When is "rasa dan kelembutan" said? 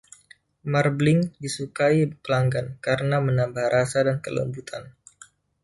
3.75-4.83